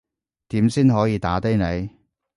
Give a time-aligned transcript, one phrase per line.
[0.47, 1.91] 點先可以打低你